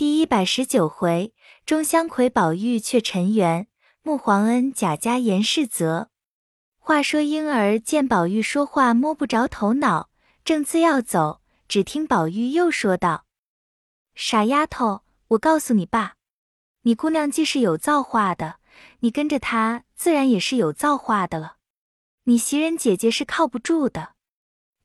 [0.00, 1.34] 第一百十九回，
[1.66, 3.68] 钟香魁宝玉却尘缘，
[4.00, 6.08] 穆皇恩贾家严世泽。
[6.78, 10.08] 话说婴儿见宝玉说话摸不着头脑，
[10.42, 13.26] 正自要走，只听宝玉又说道
[14.16, 16.14] ：“傻丫头，我告诉你爸，
[16.84, 18.56] 你姑娘既是有造化的，
[19.00, 21.56] 你跟着她自然也是有造化的了。
[22.24, 24.14] 你袭人姐姐是靠不住的，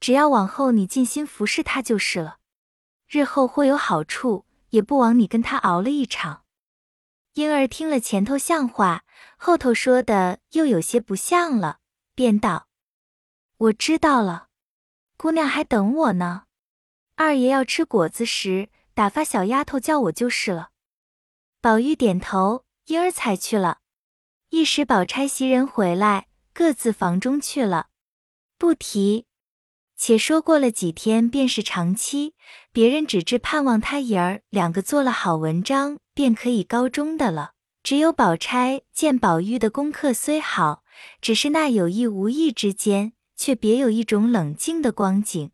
[0.01, 2.39] 只要往后你尽心服侍她就是了，
[3.07, 4.43] 日后会有好处。”
[4.75, 6.43] 也不枉你跟他熬了一场。
[7.33, 9.03] 婴儿听了前头像话，
[9.37, 11.79] 后头说的又有些不像了，
[12.13, 12.67] 便道
[13.57, 14.49] ：“我知道了，
[15.17, 16.43] 姑娘还等我呢。
[17.15, 20.71] 二爷要吃果子时，打发小丫头叫我就是了。”
[21.61, 23.79] 宝玉点头，婴儿才去了。
[24.49, 27.87] 一时宝钗袭人回来，各自房中去了，
[28.57, 29.25] 不提。
[30.07, 32.35] 且说过了几天，便是长期，
[32.71, 37.53] 别人只知盼望他爷儿两个做了好文章，便可以高中的了。
[37.81, 40.83] 只有宝钗见宝玉的功课虽好，
[41.21, 45.49] 只是那有意无意之间，却别有一种冷静的光景。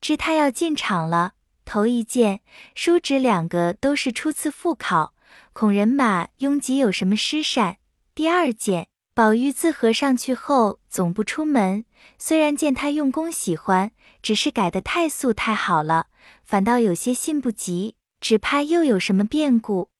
[0.00, 1.32] 知他要进场了，
[1.64, 2.42] 头一件
[2.76, 5.12] 叔侄两个都是初次复考，
[5.52, 7.78] 恐人马拥挤有什么失善；
[8.14, 8.86] 第二件。
[9.14, 11.84] 宝玉自和上去后，总不出门。
[12.18, 16.06] 虽然见他用功喜欢，只是改得太素太好了，
[16.42, 19.90] 反倒有些信不及，只怕又有什么变故。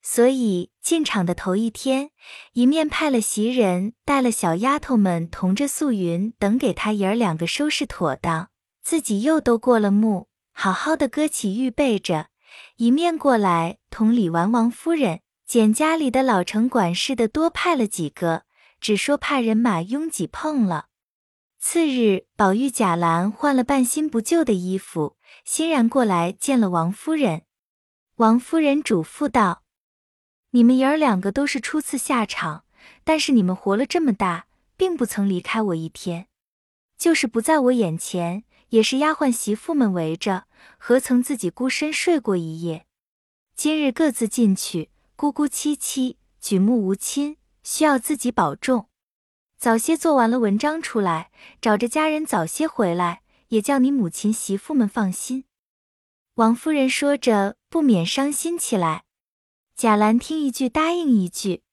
[0.00, 2.10] 所以进场的头一天，
[2.54, 8.48] 一面派了袭人带了小丫头们同着素云等给他爷儿两个收拾妥当，
[8.82, 12.28] 自己又都过了目，好好的搁起预备着；
[12.76, 18.45] 一面过来同李纨王夫人简家里的老城管事的多派了几个。
[18.80, 20.88] 只说怕人马拥挤碰了。
[21.58, 27.42] 次日，宝玉、贾兰换了半新不旧的衣服，欣然过来见了王夫人。
[28.16, 29.64] 王夫人嘱咐道
[30.52, 32.64] ：“你们爷儿两个都是初次下场，
[33.02, 36.28] 但是你们活了这么大，并不曾离开我一天。
[36.96, 40.44] 就是不在我眼前，也是丫鬟媳妇们围着，
[40.78, 42.86] 何曾自己孤身睡过一夜？
[43.54, 48.88] 今日各自进去，孤孤凄凄，举目无亲。”需要自己保重，
[49.58, 55.46] 早些做完了文章出来，找着家人早些回来，也叫你母亲媳妇们放心。
[56.34, 59.02] 王夫人说着，不免伤心起来。
[59.74, 61.64] 贾兰听一句答应一句。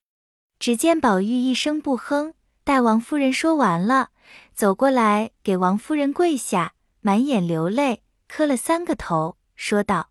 [0.58, 2.34] 只见宝玉一声不哼，
[2.64, 4.10] 待王夫人说完了，
[4.56, 10.10] 走过来给王夫人跪下，满眼流泪，磕了三个头，说道：“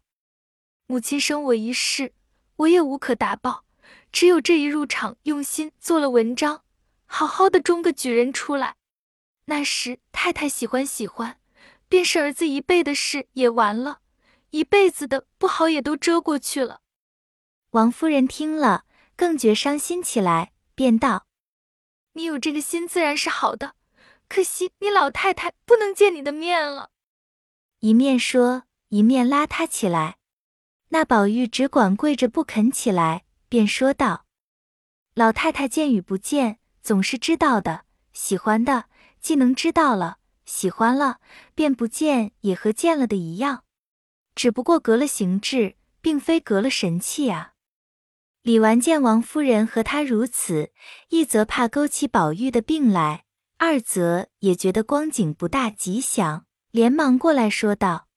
[0.86, 2.12] 母亲生我一世，
[2.54, 3.64] 我也无可答报。”
[4.12, 6.62] 只有这一入场，用心做了文章，
[7.06, 8.76] 好好的中个举人出来。
[9.46, 11.40] 那时太太喜欢喜欢，
[11.88, 14.00] 便是儿子一辈的事也完了，
[14.50, 16.80] 一辈子的不好也都遮过去了。
[17.70, 18.84] 王夫人听了，
[19.16, 21.26] 更觉伤心起来，便道
[22.12, 23.74] ：“你有这个心自然是好的，
[24.28, 26.90] 可惜你老太太不能见你的面了。”
[27.80, 30.18] 一面说，一面拉他起来。
[30.90, 33.24] 那宝玉只管跪着不肯起来。
[33.52, 34.24] 便说道
[35.12, 37.84] ：“老太太见与不见，总是知道的。
[38.14, 38.86] 喜欢的，
[39.20, 41.20] 既能知道了，喜欢了，
[41.54, 43.64] 便不见也和见了的一样。
[44.34, 47.52] 只不过隔了形制，并非隔了神气啊。”
[48.40, 50.72] 李纨见王夫人和他如此，
[51.10, 53.26] 一则怕勾起宝玉的病来，
[53.58, 58.08] 二则也觉得光景不大吉祥，连忙过来说道：“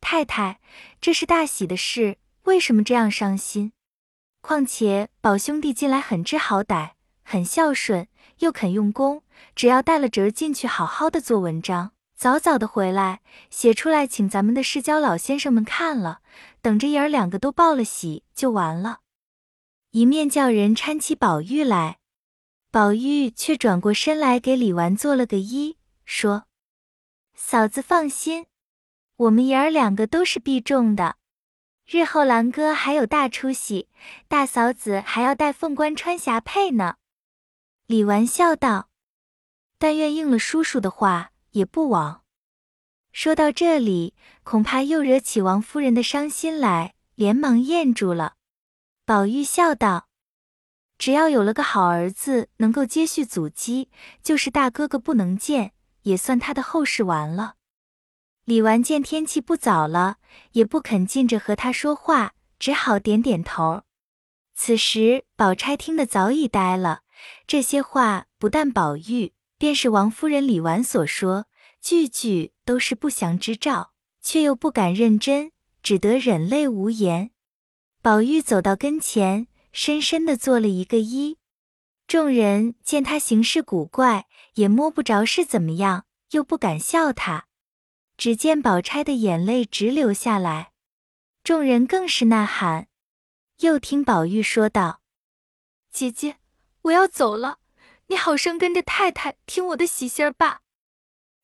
[0.00, 0.62] 太太，
[0.98, 3.72] 这是大喜的事，为什么这样伤心？”
[4.48, 6.92] 况且宝兄弟近来很知好歹，
[7.24, 8.06] 很孝顺，
[8.38, 9.24] 又肯用功。
[9.56, 16.20] 只要带了侄儿进去，好好的做文章，早早的回来写出来，请咱们的世交老先生们看了，
[16.62, 19.00] 等着爷儿两个都报了喜就完了。
[19.90, 21.98] 一面叫人搀起宝玉来，
[22.70, 25.74] 宝玉却转过身来给李纨做了个揖，
[26.04, 26.44] 说
[27.34, 28.46] ：“嫂子放心，
[29.16, 31.16] 我们爷儿两个都是必中的。”
[31.88, 33.88] 日后兰哥还有大出息，
[34.26, 36.96] 大嫂子还要带凤冠穿霞帔呢。
[37.86, 38.88] 李纨笑道
[39.78, 42.24] ：“但愿应了叔叔的话，也不枉。”
[43.12, 48.34] 说到这里，恐怕又惹起王夫人的伤心来，连忙咽住了。
[49.04, 50.08] 宝玉笑道
[50.98, 53.90] ：“只要有了个好儿子，能够接续祖基，
[54.24, 55.72] 就是大哥哥不能见，
[56.02, 57.54] 也算他的后事完了。”
[58.46, 60.18] 李纨见天气不早了，
[60.52, 63.82] 也不肯近着和他说话，只好点点头。
[64.54, 67.00] 此时宝钗听得早已呆了，
[67.48, 71.46] 这些话不但宝玉，便是王夫人、李纨所说，
[71.82, 73.90] 句句都是不祥之兆，
[74.22, 75.50] 却又不敢认真，
[75.82, 77.32] 只得忍泪无言。
[78.00, 81.38] 宝玉走到跟前，深深的做了一个揖。
[82.06, 87.45] 众人见他行事古怪，也摸不着是怎么样，又不敢笑他。
[88.16, 90.72] 只见宝钗的眼泪直流下来，
[91.44, 92.88] 众人更是呐喊。
[93.58, 95.00] 又听宝玉说道
[95.90, 96.36] ：“姐姐，
[96.82, 97.58] 我要走了，
[98.06, 100.62] 你好生跟着太太听我的喜信儿吧。”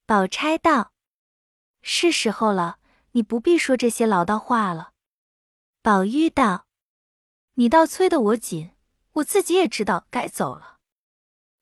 [0.06, 0.92] 宝钗道
[1.82, 2.78] ：“是时候了，
[3.12, 4.92] 你不必说这些唠叨话了。”
[5.82, 6.66] 宝玉道
[7.54, 8.70] ：“你倒催得我紧。”
[9.16, 10.78] 我自己也知道该走了，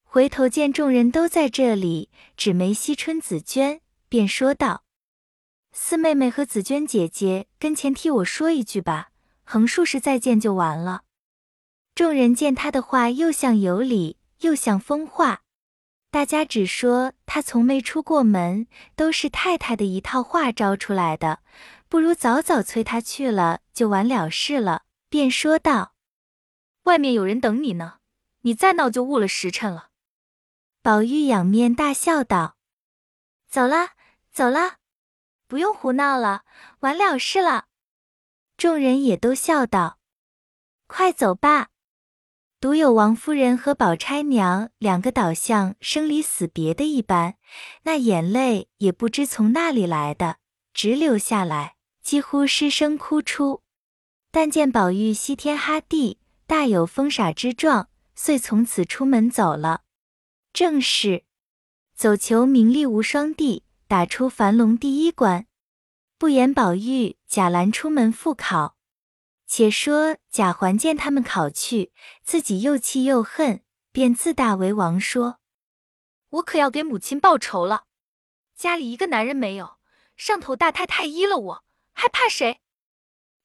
[0.05, 4.85] 回头见众人都在这里，只没惜春、紫娟，便说道
[5.73, 9.11] ：“四妹妹和紫娟姐姐跟前替我说一句吧，
[9.45, 11.03] 横竖是再见就完了。”
[11.95, 15.43] 众人见他的话又像有理，又像疯话，
[16.11, 21.41] 大家只说他从没出过门，都是太太的一套话招出来的，
[21.89, 24.83] 不如早早催他去了，就完了事了。
[25.09, 25.95] 便说道。
[26.85, 27.99] 外面有人等你呢，
[28.43, 29.91] 你再闹就误了时辰了。
[30.83, 32.57] 宝玉仰面大笑道
[33.51, 33.91] ：“走了，
[34.33, 34.77] 走了，
[35.51, 36.45] 不用胡闹了，
[36.79, 37.65] 完了事了。”
[38.57, 39.99] 众人也都笑道
[40.87, 41.71] ：“快走吧。”
[42.61, 47.35] 独有王夫人和宝钗娘两个倒像生离死别的一般，
[47.83, 50.37] 那眼泪也不知从哪里来的，
[50.73, 53.65] 直流下来，几乎失声哭出。
[54.31, 56.21] 但见宝玉西天哈地。
[56.47, 59.83] 大有疯傻之状，遂从此出门走了。
[60.53, 61.25] 正是
[61.95, 65.49] 走求名利无双地，打出樊笼第一关。
[66.17, 68.77] 不言宝玉、贾兰出门复考，
[69.49, 71.91] 且说贾环见他们考去，
[72.23, 75.41] 自己又气又恨，便自大为王，说
[76.39, 77.87] ：“我可要给母亲报仇了。
[78.55, 79.79] 家里一个男人没有，
[80.17, 82.61] 上头大太太依了我，还怕谁？”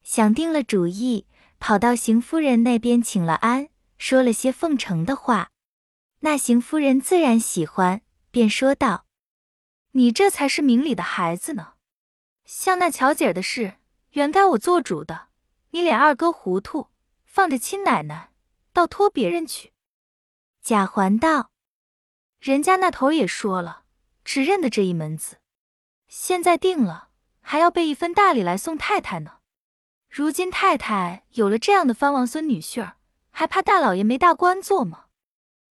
[0.06, 1.26] 想定了主意。
[1.58, 5.50] 跑到邢夫人那边请了安，说了些奉承的话。
[6.20, 9.05] 那邢夫人自然喜欢，便说道
[9.98, 11.76] ：“你这才是明理的孩子呢。
[12.44, 13.76] 像那巧姐儿的事，
[14.12, 15.30] 原该我做主的。
[15.70, 16.90] 你脸二哥糊涂，
[17.24, 18.32] 放着亲奶奶，
[18.74, 19.72] 倒托别人去。”
[20.62, 21.52] 贾环道
[22.40, 23.84] ：“人家那头也说了，
[24.26, 25.38] 只认得这一门子。
[26.10, 27.08] 现在定了，
[27.40, 29.38] 还要备一份大礼来送太太呢。”
[30.12, 32.98] 如今太太有了这样的藩王孙女婿儿，
[33.32, 35.06] 还怕大老爷没大官做吗？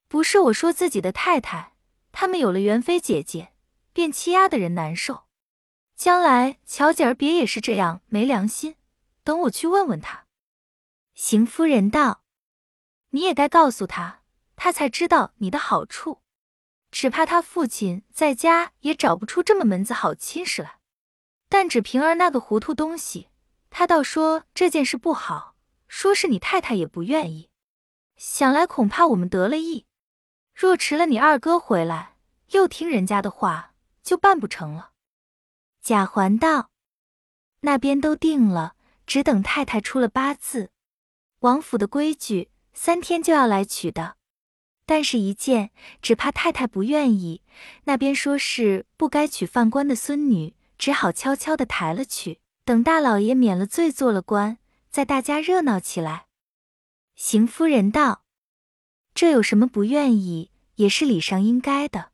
[0.09, 1.75] 不是我说自己的太太，
[2.11, 3.53] 他们有了元妃姐姐，
[3.95, 5.25] 便欺压的人难受。
[5.97, 8.77] 将来乔姐儿别也是这样没良心。
[9.23, 10.27] 等我去问问他。
[11.15, 12.25] 邢夫人道
[13.11, 14.21] ：“你也该告诉他，
[14.57, 16.21] 他才知道你的好处。
[16.91, 20.81] 只怕他父亲在家也找不出这么门子好亲事来。
[21.49, 23.29] 但只平儿那个糊涂东西。”
[23.71, 25.57] 他倒说这件事不好，
[25.89, 27.51] 说是你太太也不愿意。
[28.17, 29.87] 想来恐怕我们得了意，
[30.55, 32.17] 若迟了你二哥回来，
[32.51, 33.74] 又听人家的话，
[34.05, 34.93] 就办不成了。
[35.83, 36.71] 贾环道
[37.63, 40.71] ：“那边都定了，只等太太出了八字。
[41.41, 44.17] 王府的规矩，三天就要来取的。
[44.87, 47.43] 但是，一见只怕太太不愿意，
[47.85, 54.57] 那边说是不该娶犯官的孙女，只好悄悄的抬了去。”等大老爷免了罪，做了官，
[54.89, 56.29] 再大家热闹起来。
[57.15, 58.25] 邢夫人道
[59.15, 62.13] ：“这有什么不愿意，也是礼上应该的。”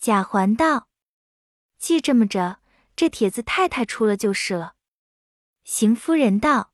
[0.00, 0.88] 贾环道
[1.92, 2.56] ：“既这么着，
[2.96, 4.76] 这帖子太太出了就是了。”
[5.62, 6.72] 邢夫人道：“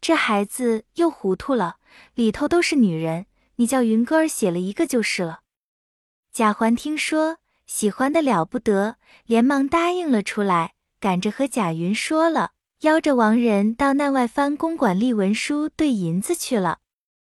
[0.00, 1.78] 这孩子又糊涂了，
[2.14, 5.40] 里头都是女人，你叫云哥儿写了一个就是了。”
[6.32, 10.74] 贾环听说，喜欢的了不得，连忙答应了出来。
[11.00, 16.78] 赶着和贾云说了，邀着王仁到那外藩公馆立文书兑银子去了。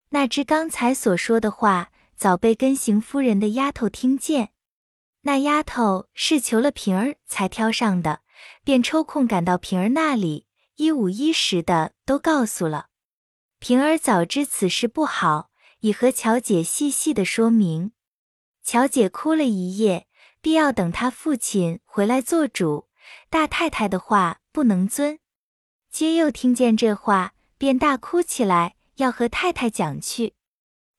[0.09, 4.51] 那只刚才所说的话，早被跟邢夫人的丫头听见。
[5.23, 8.23] 那丫头是求了平儿才挑上的，
[8.65, 10.47] 便抽空赶到平儿那里，
[10.77, 12.87] 一五一十的都告诉了。
[13.59, 15.51] 平儿早知此事不好，
[15.81, 17.93] 已和乔姐细细的说明。
[18.63, 20.07] 乔姐哭了一夜，
[20.41, 22.89] 必要等她父亲回来做主。
[23.29, 25.19] 大太太的话不能遵，
[25.91, 30.35] 接又听见这话，便大哭起来，要和太太讲去。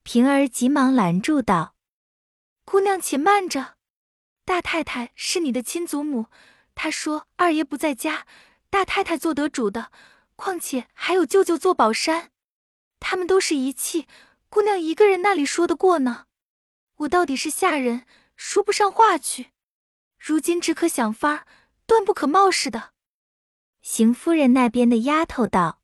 [0.04, 1.76] 平儿急忙拦住道
[2.66, 3.76] ：“姑娘且慢着，
[4.46, 6.28] 大太太是你的亲祖母，
[6.76, 8.26] 她说二爷不在家，
[8.70, 9.92] 大太太做得主的。
[10.36, 12.32] 况且还有舅舅做宝山，
[13.00, 14.08] 他们都是遗弃，
[14.50, 16.26] 姑娘一个人那里说得过呢？
[16.98, 18.06] 我到底是下人，
[18.36, 19.52] 说不上话去。
[20.18, 21.46] 如今只可想法。”
[21.88, 22.94] 断不可冒失的。
[23.82, 25.82] 邢夫人那边的丫头道：“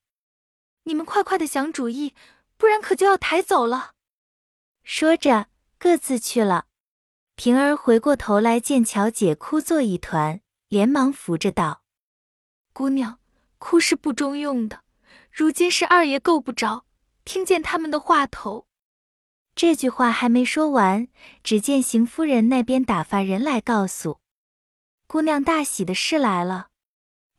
[0.83, 2.15] 你们快快的想主意，
[2.55, 3.91] 不然可就要抬走了。”
[4.85, 6.66] 说着，各自去了。
[7.37, 11.83] 平儿回过头来，见乔姐哭作一团，连忙扶着道
[12.73, 13.19] ：“姑娘，
[13.59, 14.79] 哭是不中用的。
[15.31, 16.85] 如今是二爷够不着，
[17.25, 18.65] 听见他们的话头。”
[19.53, 21.09] 这句话还没说完，
[21.43, 24.17] 只见邢夫人那边打发人来告诉
[25.05, 26.69] 姑娘，大喜的事来了，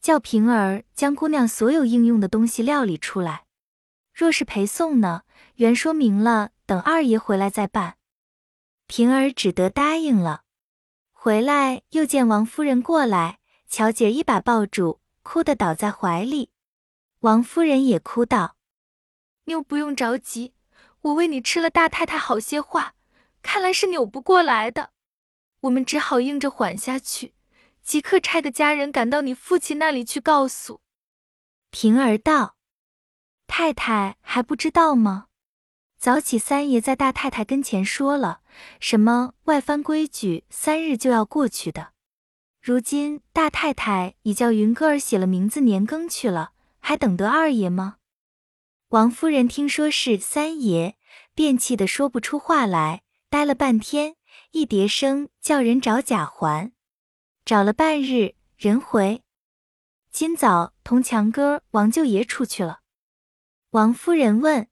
[0.01, 3.47] 叫平儿将姑娘所有应用的东西料理出来。
[4.15, 5.23] 若是陪送呢，
[5.57, 7.98] 原说明了等二爷回来再办。
[8.89, 10.43] 平儿只得答应了。
[11.13, 16.51] 回来又见王夫人过来，乔姐一把抱住，哭得倒在怀里。
[17.21, 18.57] 王夫人也哭道
[19.45, 20.55] ：“妞不用着急，
[21.03, 22.95] 我为你吃了大太太好些话，
[23.43, 24.93] 看来是扭不过来的。
[25.61, 27.35] 我们只好硬着缓下去，
[27.83, 30.81] 即刻差个家人赶到你父亲那里去告诉。”
[31.71, 32.57] 平儿道
[33.47, 35.27] ：“太太还不知道吗？”
[35.99, 38.41] 早起三爷在大太太跟前说了，
[38.79, 41.93] 什么外藩规矩三日就要过去的。
[42.63, 47.97] 如今大太太已叫云哥儿写了名字年羹去了，还等得二爷吗？
[48.91, 50.95] 王夫人听说是三爷，
[51.35, 54.15] 便气得说不出话来，呆了半天，
[54.53, 56.71] 一叠声叫人找贾环，
[57.45, 59.25] 找了半日，人回
[60.13, 62.83] 今早同强哥王舅爷出去了。
[63.71, 64.69] 王夫人问。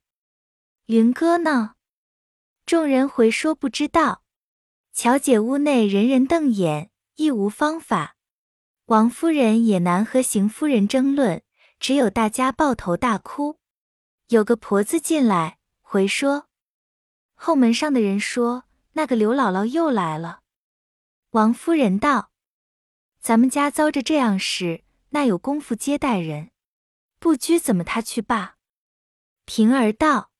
[0.86, 1.74] 云哥呢？
[2.64, 4.22] 众人回说不知道。
[4.92, 8.14] 乔姐屋内人人瞪眼，亦无方法。
[8.84, 11.42] 王夫人也难和邢夫人争论，
[11.80, 13.58] 只有大家抱头大哭。
[14.28, 16.46] 有个婆子进来回说，
[17.34, 18.62] 后门上的人说
[18.92, 20.42] 那个刘姥姥又来了。
[21.30, 22.30] 王夫人道
[23.18, 26.52] ：“咱们家遭着这样事，那有功夫接待人？
[27.18, 28.54] 不拘怎么他去罢。”
[29.44, 30.30] 平儿道。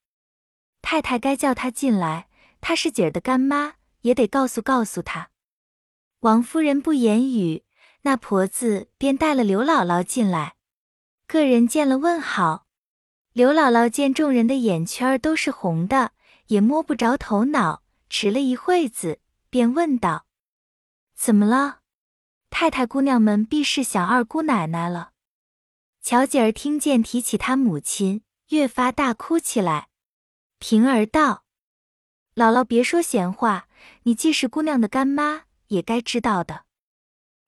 [0.89, 2.29] 太太该叫她进来，
[2.61, 5.31] 她是姐儿的干妈，也得告诉告诉她。
[6.21, 7.65] 王夫人不言语，
[8.03, 10.55] 那婆子便带了刘姥姥进来，
[11.27, 12.69] 个人见了问好。
[13.33, 16.13] 刘姥姥见众人的眼圈儿都是红的，
[16.47, 19.19] 也摸不着头脑，迟了一会子，
[19.51, 20.27] 便问道
[21.19, 21.81] ：“怎么了？
[22.49, 25.11] 太太姑娘们必是想二姑奶奶了。”
[26.01, 29.89] 乔姐儿听见提起她母亲，越发大哭起来。
[30.59, 31.45] 平儿道
[32.35, 33.69] ：“姥姥别说闲话，
[34.05, 36.65] 你既是姑娘的干妈，也该知道的。”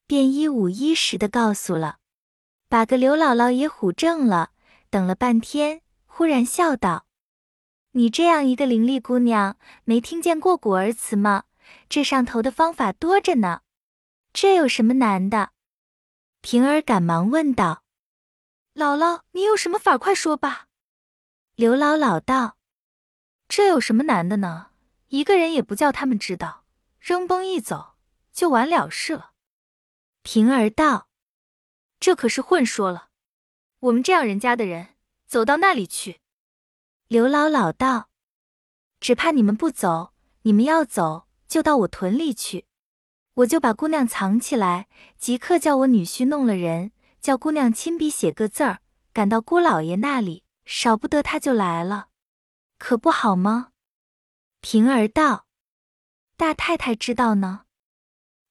[0.07, 1.99] 便一五一十的告诉了，
[2.69, 4.51] 把个刘姥姥也唬正了。
[4.91, 7.07] 等了半天，忽然笑道
[7.93, 11.45] ：“你这样一个伶俐姑娘，没听见过古儿词吗？
[11.89, 13.63] 这上头的方法多着呢，
[14.35, 15.53] 这有什么难的？”
[16.43, 17.85] 平儿赶忙问道
[18.77, 19.97] ：“姥姥，你有什么法？
[19.97, 20.67] 快说吧。”
[21.57, 22.58] 刘姥姥道。
[23.49, 24.69] 这有什么难的呢？
[25.09, 26.65] 一个人也不叫他们知道，
[27.01, 27.95] 扔崩一走
[28.31, 29.31] 就完了事了。
[30.23, 31.09] 平儿道
[31.99, 33.09] ：“这可是混说了，
[33.81, 34.89] 我们这样人家的人
[35.27, 36.21] 走到那里去？”
[37.09, 38.11] 刘姥姥道
[39.01, 40.13] ：“只怕你们不走，
[40.43, 42.67] 你们要走就到我屯里去，
[43.33, 48.81] 我就把姑娘藏起来，即刻叫我女婿弄了人，叫姑娘亲笔写个字儿，
[49.15, 52.08] 赶到姑老爷那里，少不得他就来了。”
[52.79, 53.73] 可不好吗？
[54.61, 55.47] 平儿道
[56.37, 57.67] ：“大太太知道呢。”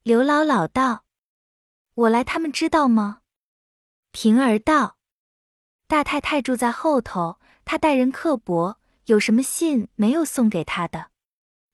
[0.03, 1.05] 刘姥姥道
[1.95, 3.21] ：“我来，他们知道吗？”
[4.11, 4.97] 平儿道
[5.87, 11.11] ：“大太太住在后头，她待人刻薄，有什么信没有送给她的？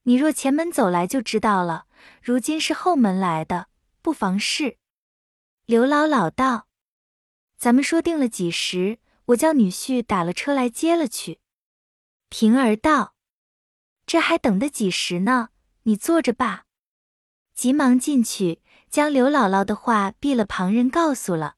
[0.04, 1.88] 你若前门走来就知道了。
[2.22, 3.68] 如今是后门来的，
[4.02, 4.78] 不妨事。”
[5.66, 6.68] 刘姥姥道
[7.58, 9.00] ：“咱们说定了几时？
[9.26, 11.40] 我叫女婿打了车来接了去。”
[12.36, 13.14] 平儿道
[14.08, 15.50] ：“这还等得几时呢？
[15.84, 16.66] 你坐着吧。”
[17.54, 21.58] 急忙进去，将刘姥姥的话避了旁人告诉了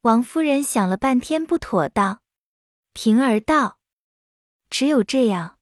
[0.00, 0.62] 王夫人。
[0.62, 2.22] 想了半天不妥当。
[2.94, 3.80] 平儿道
[4.70, 5.58] ：“只有这样，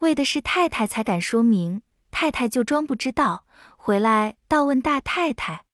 [0.00, 3.46] 为的是太太才敢说明，太太就装不知道，
[3.78, 5.64] 回来倒问大太太。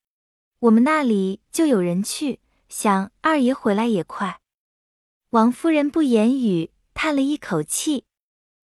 [0.61, 4.41] 我们那里就有人去，想二爷回来也快。”
[5.31, 6.71] 王夫人不言语。
[6.97, 8.07] 叹了一口气，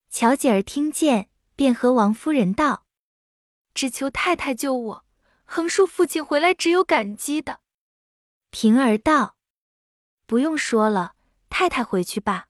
[0.08, 2.86] 乔姐儿听见，便和王夫人道
[3.74, 5.04] ：“只求太太救我，
[5.44, 7.60] 横竖父亲回来只有感激的。”
[8.48, 9.36] 平儿道
[10.24, 11.14] ：“不用说了，
[11.50, 12.46] 太太回去吧。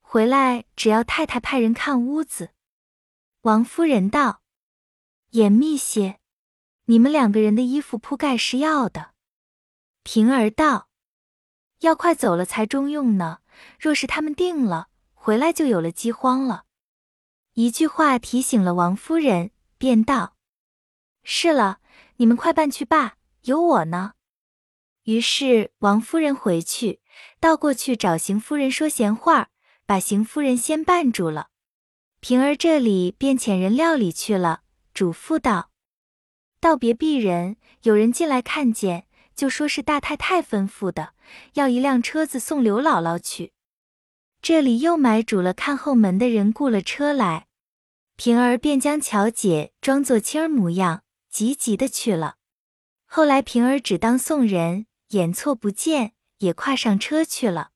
[0.00, 2.52] 回来只要太太派人看屋子。”
[3.42, 4.40] 王夫人道
[5.32, 6.18] ：“严密些，
[6.86, 9.12] 你们两个人的衣服铺盖是要的。”
[10.02, 10.88] 平儿道
[11.80, 13.40] ：“要快走了才中用呢。
[13.78, 14.88] 若是他们定了，
[15.22, 16.64] 回来就有了饥荒了。
[17.52, 20.34] 一句话提醒了王夫人，便道
[21.22, 21.80] ：“是了，
[22.16, 24.14] 你们快办去罢，有我呢。”
[25.04, 27.02] 于是王夫人回去，
[27.38, 29.50] 倒过去找邢夫人说闲话，
[29.84, 31.48] 把邢夫人先绊住了。
[32.20, 34.62] 平儿这里便遣人料理去了，
[34.94, 35.70] 嘱咐道
[36.60, 41.12] ：“道别鄙人，有人进来看见，就说是大太太吩咐的，
[41.52, 43.52] 要一辆车子送刘姥姥去。
[44.42, 47.46] 这里又买主了看后门的人雇了车来，
[48.16, 52.36] 平儿便将巧姐装作青儿模样，急急的去了。
[53.06, 57.70] 后来平儿只当送人，眼错不见，也跨上车去了。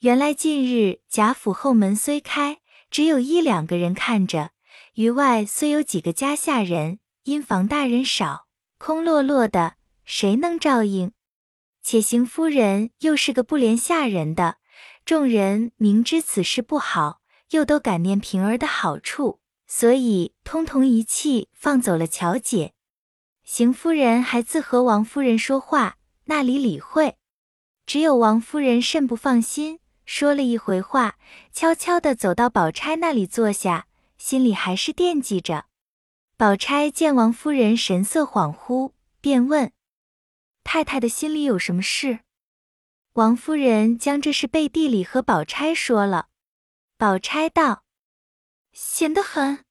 [0.00, 4.52] 原来近日贾府后门虽开。”只有一两个人看着，
[4.94, 8.46] 余外虽有几个家下人，因房大人少，
[8.78, 9.74] 空落落的，
[10.06, 11.12] 谁能照应？
[11.82, 14.56] 且邢夫人又是个不怜下人的，
[15.08, 17.22] 众人明知此事不好，
[17.52, 22.74] 又都感念平儿的好处，所以通通一气放走了乔姐。
[23.42, 25.96] 邢夫人还自和王夫人说话，
[26.26, 27.16] 那里理会？
[27.86, 29.80] 只有王夫人甚不放心。
[30.04, 31.16] 说了一回话，
[31.54, 33.86] 悄悄地走到宝钗那里坐下，
[34.18, 35.64] 心里还是惦记着。
[36.36, 39.72] 宝钗见王夫人神色恍惚，便问
[40.62, 42.18] ：“太太的心里有什么事？”
[43.18, 46.28] 王夫人将这事背地里和宝钗说了。
[46.96, 47.82] 宝钗道
[48.70, 49.64] ：“闲得很，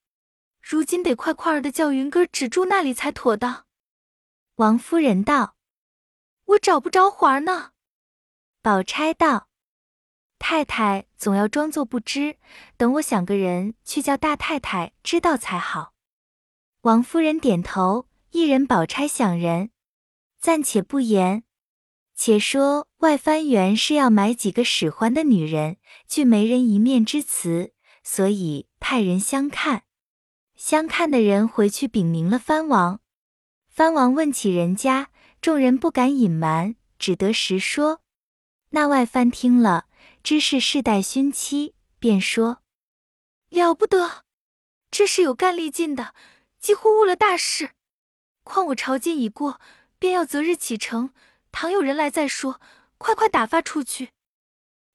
[0.61, 3.65] 如今得快快儿的叫云哥止住那里才妥当。”
[4.55, 5.55] 王夫人道
[6.43, 7.71] ：“我找不着环儿呢。”
[8.61, 9.47] 宝钗道。
[10.37, 12.35] 太太总要装作不知，
[12.75, 15.93] 等我想个人去叫大太太知道才好。
[16.81, 19.71] 王夫人点头，一人宝钗想人，
[20.37, 21.45] 暂且不言。
[22.19, 29.83] 且说外藩原是要买几个使唤的女人，据媒人一面之词，所以派人相看。
[30.55, 32.99] 相看的人回去禀明了藩王，
[33.69, 38.01] 藩王问起人家，众人不敢隐瞒，只得实说。
[38.71, 39.85] 那外藩听了。
[40.23, 42.61] 知是世代勋妻，便说
[43.49, 44.25] ：“了不得，
[44.91, 46.13] 这是有干力劲的，
[46.59, 47.69] 几乎误了大事。
[48.43, 49.61] 况我朝觐已过，
[49.97, 51.11] 便要择日启程，
[51.51, 52.59] 倘有人来再说，
[52.97, 54.09] 快快打发出去。”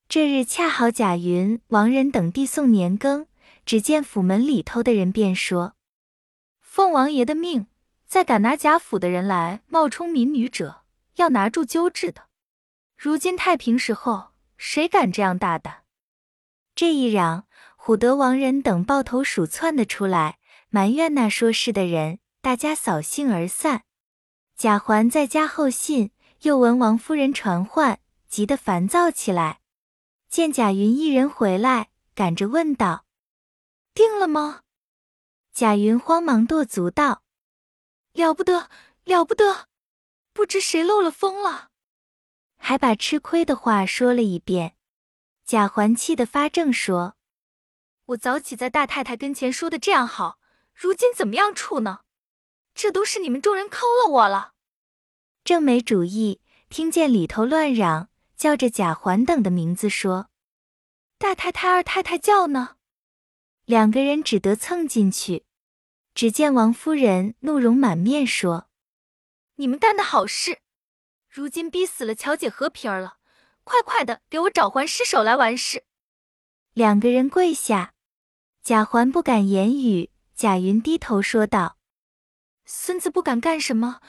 [0.09, 3.27] 这日恰好贾云、王仁等递送年羹，
[3.65, 5.75] 只见府门里头的人便说
[6.61, 7.67] ：“奉王爷的命，
[8.05, 10.83] 再敢拿贾府的人来冒充民女者，
[11.15, 12.23] 要拿住揪治的。
[12.97, 14.31] 如今太平时候。”
[14.65, 15.83] 谁敢这样大胆？
[16.73, 20.37] 这一嚷，唬得王仁等抱头鼠窜的出来，
[20.69, 22.19] 埋怨那说事的人。
[22.39, 23.83] 大家扫兴而散。
[24.55, 26.11] 贾环在家候信，
[26.43, 29.61] 又闻王夫人传唤，急得烦躁起来。
[30.27, 33.05] 见贾云一人回来，赶着问道
[33.95, 34.63] ：“定了吗？”
[35.53, 37.23] 贾云慌忙跺足道
[38.11, 38.69] ：“了不得，
[39.05, 39.69] 了不得！
[40.33, 41.69] 不知谁漏了风了。”
[42.59, 44.75] 还把吃亏的话说了一遍，
[45.45, 47.15] 贾环气得发怔，说
[48.07, 50.39] ：“我早起在大太太跟前说的这样好，
[50.73, 52.01] 如今怎么样处呢？
[52.75, 54.51] 这都是你们众人坑了我了。”
[55.43, 60.29] 正没主意，听见里头乱嚷，叫着贾环等的名字，说
[61.19, 62.77] ：“大太太、二太太叫呢。”
[63.65, 65.45] 两个人只得蹭进去，
[66.13, 68.69] 只见王夫人怒容满面，说
[69.55, 70.59] ：“你们干的好事！”
[71.27, 73.17] 如今逼死了乔姐和平儿了，
[73.63, 75.83] 快快的给我找还尸首来完事。
[76.73, 77.93] 两个人跪下，
[78.61, 80.11] 贾环不敢言语。
[80.35, 81.77] 贾云低头说道
[82.65, 84.01] ：“孙子不敢干什么，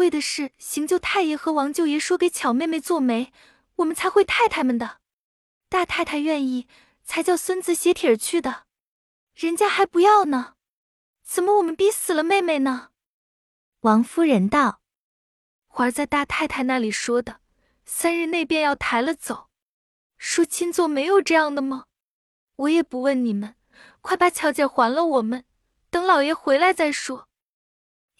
[0.00, 3.34] 为的是邢舅太爷和王舅爷说给巧妹妹做媒，
[3.76, 5.00] 我们才会太太们的。
[5.68, 6.66] 大太太愿意，
[7.04, 8.64] 才叫孙子写帖儿去的。
[9.34, 10.54] 人家还不要呢，
[11.22, 12.88] 怎么我们逼死了妹妹呢？”
[13.80, 14.80] 王夫人道。
[15.68, 17.40] 环儿在大太太那里说的，
[17.84, 19.50] 三日内便要抬了走。
[20.16, 21.84] 说亲做没有这样的吗？
[22.56, 23.54] 我也不问你们，
[24.00, 25.44] 快把巧姐还了我们，
[25.90, 27.29] 等老爷回来再说。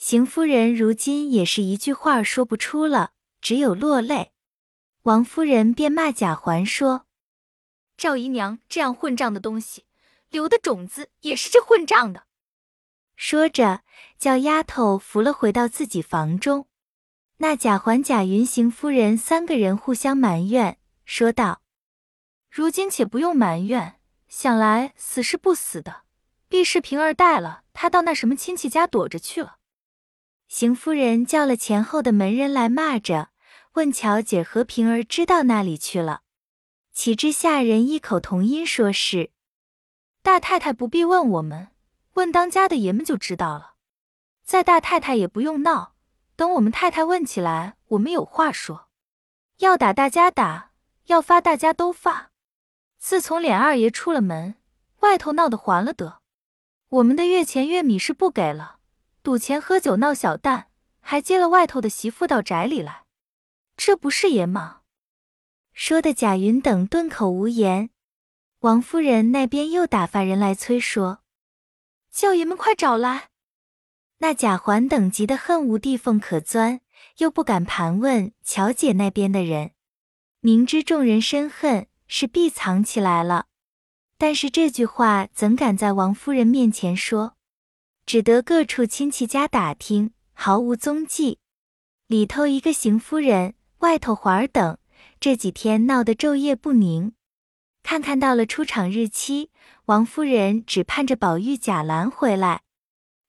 [0.01, 4.33] 邢夫人如今也是一句话说不出了，只有落泪。
[5.03, 7.05] 王夫人便骂贾环说
[7.99, 9.85] ：“赵姨娘这样混账的东西，
[10.31, 12.25] 留的种子也是这混账的。”
[13.15, 13.83] 说着，
[14.19, 16.67] 叫丫头扶了回到自己房中。
[17.37, 21.61] 那贾环、贾云、邢夫人三个人互相埋怨，说道
[22.51, 26.05] ：“如今且不用埋怨，想来死是不死的，
[26.49, 29.57] 必是平儿带了他到那什么亲戚家躲着去了。”
[30.51, 33.29] 邢夫人叫了前后的门人来骂着，
[33.75, 36.23] 问巧姐和平儿知道那里去了。
[36.93, 39.31] 岂知下人异口同音说是
[40.23, 41.69] 大太太不必问我们，
[42.15, 43.75] 问当家的爷们就知道了。
[44.43, 45.95] 再大太太也不用闹，
[46.35, 48.89] 等我们太太问起来，我们有话说。
[49.59, 50.73] 要打大家打，
[51.07, 52.33] 要发大家都发。
[52.99, 54.57] 自从琏二爷出了门，
[54.99, 56.19] 外头闹得还了得。
[56.89, 58.80] 我们的月钱月米是不给了，
[59.23, 60.65] 赌钱喝酒闹小旦，
[61.01, 63.05] 还接了外头的媳妇到宅里来，
[63.77, 64.81] 这不是爷吗？
[65.73, 67.91] 说的贾云等顿口无言。
[68.61, 71.21] 王夫人那边又打发人来催说
[72.13, 73.29] ：“叫爷们快找来。”
[74.19, 76.81] 那贾环等急得恨无地缝可钻，
[77.19, 79.73] 又不敢盘问乔姐那边的人，
[80.41, 83.47] 明知众人深恨，是必藏起来了。
[84.19, 87.37] 但是这句话怎敢在王夫人面前说？
[88.11, 91.39] 只得各处亲戚家打听，毫无踪迹。
[92.09, 94.79] 里头一个邢夫人，外头环儿等，
[95.21, 97.13] 这几天闹得昼夜不宁。
[97.85, 99.53] 看看到了出场日期，
[99.85, 102.63] 王夫人只盼着宝玉、贾兰回来。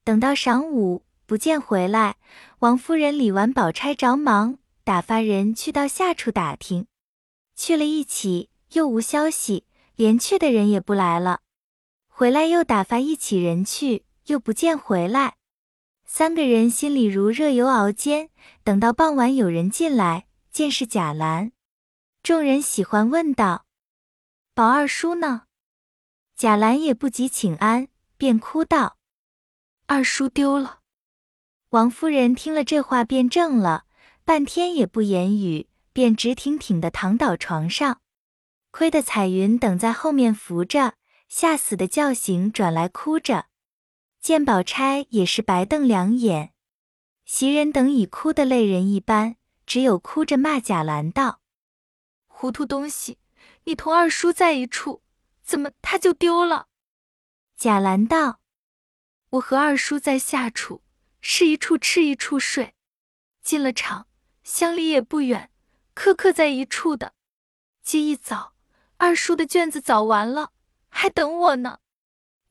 [0.04, 2.16] 等到晌午不见回来，
[2.62, 6.88] 王夫人理完宝钗着忙打发人去到下处打听，
[7.56, 9.68] 去了一起又无消息。
[9.96, 11.42] 连去的人也不来了，
[12.08, 15.36] 回来又打发一起人去，又不见回来。
[16.06, 18.30] 三个人心里如热油熬煎。
[18.64, 21.52] 等到傍晚，有人进来，见是贾兰，
[22.22, 23.66] 众人喜欢问道
[24.54, 25.44] ：“宝二叔呢？”
[26.36, 28.98] 贾兰也不及请安，便哭道
[29.88, 30.80] ：“二叔丢了。”
[31.72, 33.86] 王夫人听了这话，便怔了，
[34.26, 38.02] 半天也不言语，便直挺挺的躺倒床上。
[38.72, 40.96] 亏得彩云等在后面扶着，
[41.30, 43.46] 吓死的叫醒，转来哭着。
[44.22, 46.54] 见宝钗也是白瞪两眼，
[47.26, 51.42] 袭人等已哭得泪人一般，只有哭着骂贾兰道
[52.28, 53.18] ：“糊涂东西，
[53.64, 55.02] 你同二叔在一处，
[55.42, 56.68] 怎么他就丢了？”
[57.58, 58.40] 贾兰道
[59.32, 60.84] ：“我和二叔在下处，
[61.20, 62.76] 是一处吃一处睡，
[63.42, 64.06] 进了厂，
[64.44, 65.50] 乡里也不远，
[65.96, 67.14] 刻刻在一处的。
[67.82, 68.54] 今一早。”
[68.98, 70.52] 二叔的卷子早完了，
[70.88, 71.80] 还等我呢。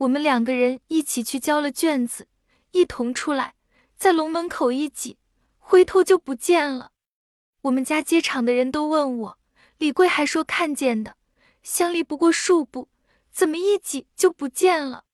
[0.00, 2.26] 我们两个人一起去交了卷子，
[2.70, 3.54] 一同出来，
[3.98, 5.18] 在龙门口一挤，
[5.58, 6.92] 回头就不见了。
[7.62, 9.38] 我们家接场的人都问我，
[9.76, 11.16] 李贵还说看见的，
[11.62, 12.88] 相离不过数步，
[13.30, 15.04] 怎么一挤就不见了？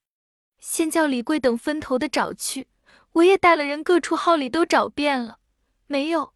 [0.61, 2.69] 先叫李贵等分头的找去，
[3.15, 5.41] 我也带了人各处号里都找遍了，
[5.89, 6.33] 没有，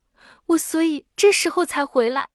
[0.46, 2.30] 我所以这时候才回来。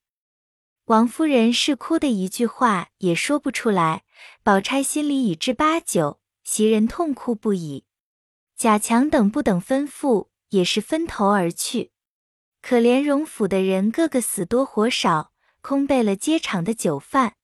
[0.85, 4.04] 王夫人是哭的一句话也说不出来，
[4.45, 7.83] 宝钗心里已知八九，袭人痛哭不已。
[8.55, 11.91] 贾强等不等吩咐，也是分头而去。
[12.61, 17.37] 可怜荣府的人个个死多活少，空备了接场的酒饭。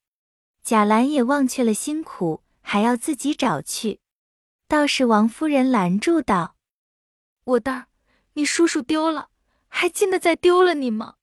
[0.62, 4.02] 贾兰也忘却了辛苦，还要自己找去。
[4.68, 6.56] 倒是王夫人拦住道
[7.46, 7.88] ：“我的儿，
[8.34, 9.30] 你叔叔丢了，
[9.68, 11.16] 还禁得再丢了你吗？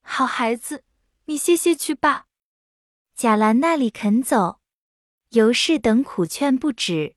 [0.00, 0.82] 好孩子。”
[1.28, 2.24] 你歇歇去吧。
[3.14, 4.59] 贾兰那里肯走，
[5.30, 7.14] 尤氏等苦劝不止。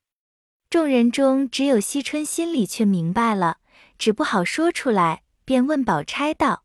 [0.69, 3.57] 众人中只有惜春心里却明白了，
[3.97, 6.63] 只不好说出来，便问宝钗道：“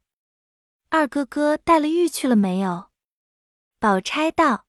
[0.90, 2.88] 二哥哥带了玉去了没有？”
[3.80, 4.66] 宝钗道：“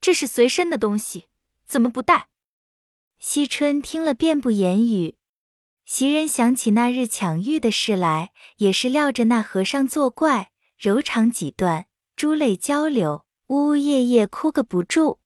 [0.00, 1.28] 这是随身的东西，
[1.66, 2.28] 怎么不带？”
[3.18, 5.16] 惜春听了便不言语。
[5.84, 10.52] 袭人想起那日抢玉的事来，也是料着那和尚作怪。
[10.78, 15.20] 柔肠几段，珠泪交流，呜呜咽咽哭个不住。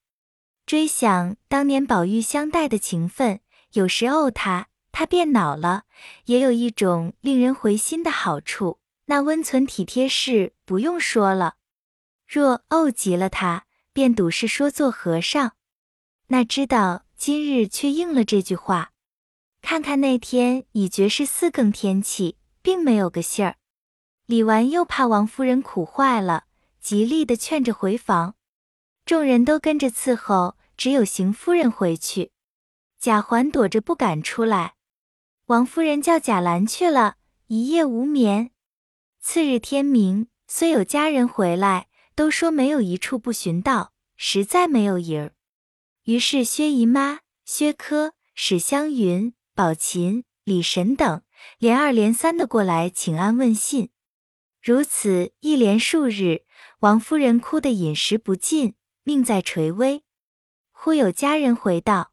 [0.67, 3.39] 追想当年宝玉相待的情分，
[3.75, 5.83] 有时怄他，他便恼了；
[6.25, 11.55] 也有一种令人回心的好处，那温存体贴事不用说了。
[12.27, 15.53] 若怄极了他，便赌是说做和尚。
[16.27, 18.91] 那知道今日却应了这句话。
[19.63, 23.55] 看看那天已觉是四更天气，并没有个信儿。
[24.27, 26.47] 李纨又怕王夫人苦坏了，
[26.81, 28.35] 极力的劝着回房。
[29.05, 32.33] 众人都跟着伺候，只有邢夫人回去。
[32.99, 34.75] 贾环躲着不敢出来。
[35.47, 38.51] 王夫人叫贾兰去了，一夜无眠。
[39.21, 45.35] 次日天明，虽有家人回来，都说没有一处不寻到，实在没有影儿。
[46.05, 51.23] 于是薛姨妈、薛科、史湘云、宝琴、李神等
[51.59, 53.91] 连二连三的过来请安问信。
[54.63, 56.45] 如此一连数日，
[56.81, 60.03] 王夫人哭得饮食不进，命在垂危。
[60.87, 62.13] 忽有家人回道：“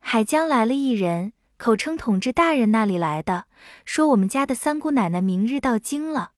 [0.00, 3.44] 海江来了一人，口称统治大人那里来的，
[3.84, 6.32] 说我们家的三姑奶奶明日到京了。”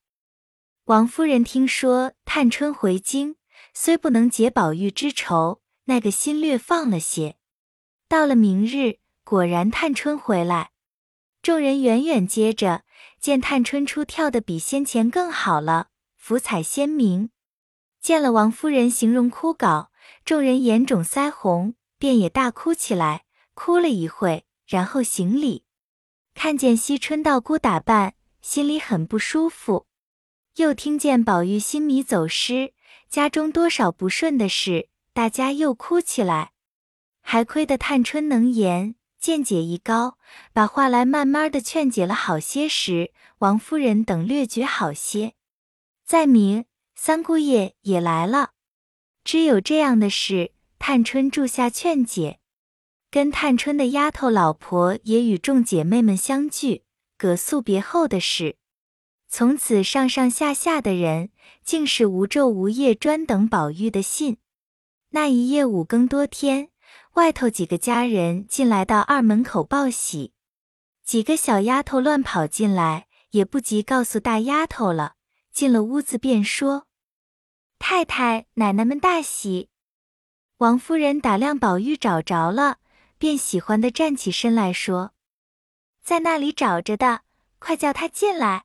[0.86, 3.36] 王夫人听说探春回京，
[3.72, 7.36] 虽不能解宝玉之愁，那个心略放了些。
[8.08, 10.72] 到了明日，果然探春回来，
[11.42, 12.82] 众人远远接着，
[13.20, 17.30] 见探春出跳的比先前更好了，福彩鲜明。
[18.00, 19.88] 见了王夫人形容枯槁，
[20.26, 23.22] 众人眼肿腮红，便也大哭起来，
[23.54, 25.62] 哭了一会，然后行礼。
[26.34, 29.86] 看见惜春道姑打扮，心里很不舒服。
[30.56, 32.72] 又听见宝玉新米走失，
[33.08, 36.50] 家中多少不顺的事，大家又哭起来。
[37.20, 40.18] 还亏得探春能言，见解一高，
[40.52, 45.34] 把话来慢慢的劝解了好些时，王夫人等略觉好些。
[46.04, 46.64] 再明
[46.96, 48.54] 三姑爷也来了，
[49.26, 52.38] 只有这样的事，探春住下劝解，
[53.10, 56.84] 跟探春的丫头老婆也与众姐妹们相聚，
[57.18, 58.56] 葛诉别后的事。
[59.28, 61.30] 从此上上下下的人，
[61.64, 64.36] 竟是无昼无夜专等宝玉的信。
[65.10, 66.68] 那一夜五更多天，
[67.14, 70.34] 外头几个家人进来到二门口报喜，
[71.04, 75.14] 几个小丫头乱跑进来，也不及告诉大丫头了。
[75.52, 76.86] 进了屋子便说
[77.78, 79.68] ：“太太奶奶们大喜。”
[80.58, 82.78] 王夫人打量宝玉找着了，
[83.18, 85.12] 便喜欢的站起身来说
[86.02, 87.22] ：“在那里找着的，
[87.58, 88.64] 快叫他进来。”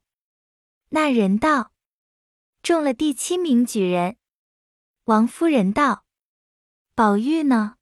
[0.89, 1.71] 那人道
[2.63, 4.17] ：“中了第七名举人。”
[5.06, 6.06] 王夫人道
[6.95, 7.76] ：“宝玉呢？”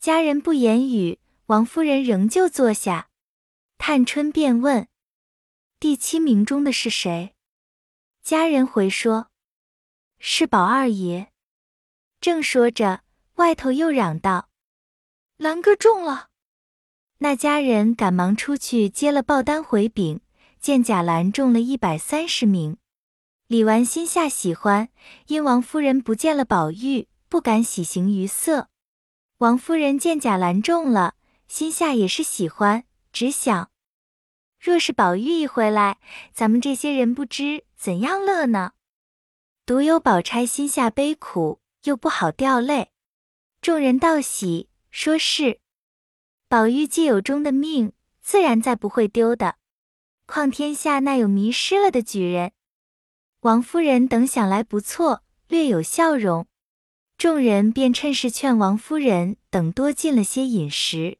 [0.00, 3.08] 家人不言语，王夫人仍旧坐下。
[3.78, 4.88] 探春便问
[5.80, 7.34] ：“第七名中的是谁？”
[8.22, 9.30] 家人回说
[10.18, 11.32] ：“是宝二爷。”
[12.20, 13.02] 正说着，
[13.34, 14.48] 外头又嚷道
[15.36, 16.28] ：“兰哥中了！”
[17.18, 20.20] 那家人赶忙出去接了报单回禀。
[20.60, 22.78] 见贾兰中了一百三十名，
[23.48, 24.88] 李纨心下喜欢，
[25.26, 28.70] 因王夫人不见了宝玉，不敢喜形于色。
[29.40, 31.16] 王夫人见贾兰中了，
[31.48, 33.70] 心下也是喜欢，只想
[34.58, 35.98] 若是宝玉一回来，
[36.32, 38.72] 咱们这些人不知怎样乐呢？
[39.66, 42.90] 独有宝钗心下悲苦，又不好掉泪。
[43.62, 45.58] 众人道喜，说是
[46.48, 49.56] 宝玉既有中的命，自然再不会丢的。
[50.26, 52.52] 况天下那有迷失了的举人？
[53.40, 56.46] 王夫人等想来不错，略有笑容。
[57.16, 61.16] 众人便趁势劝王夫人等多进了些饮食。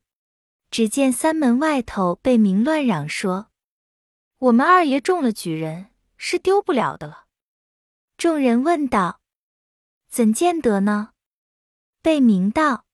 [0.70, 3.46] 只见三门外头被明乱嚷说
[4.36, 5.86] ：“我们二爷中了举人，
[6.18, 7.23] 是丢不了的了。”
[8.16, 9.20] 众人问道
[10.08, 11.12] ：“怎见得呢？”
[12.00, 12.86] 贝明道：“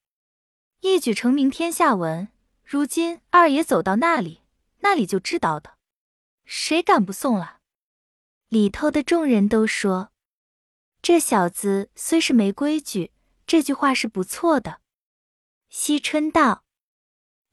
[0.80, 2.28] 一举成名天下闻，
[2.64, 4.40] 如今二爷走到那里，
[4.78, 5.76] 那里就知道的。”
[6.44, 7.60] 谁敢不送了？
[8.48, 10.10] 里头的众人都说
[11.02, 13.12] ：“这小子虽是没规矩，
[13.46, 14.80] 这句话是不错的。”
[15.68, 16.64] 惜春道：“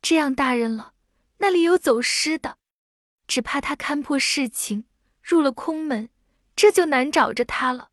[0.01, 0.93] 这样大人了，
[1.37, 2.57] 那里有走失的？
[3.27, 4.85] 只怕他看破事情，
[5.21, 6.09] 入了空门，
[6.57, 7.91] 这就难找着他了。”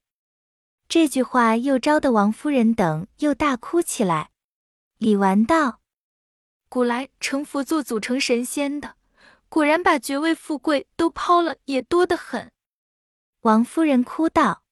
[0.88, 4.30] 这句话又招得王夫人等又大哭起来。
[4.98, 5.80] 李纨道
[6.68, 8.96] ：“古来成佛做祖成神仙的。”
[9.48, 12.50] 果然把爵位富贵都抛了，也多得很。
[13.42, 14.64] 王夫人哭道：“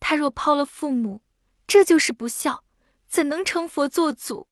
[0.00, 1.20] 他若抛了父母，
[1.66, 2.64] 这就是不孝，
[3.06, 4.48] 怎能成佛做祖？”